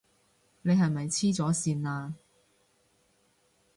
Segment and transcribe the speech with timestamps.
[0.63, 2.15] 你係咪痴咗線啊？